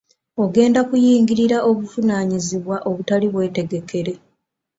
[0.43, 4.13] Ogenda kuyingirira obuvunaanyizibwa obutali bwetegekere.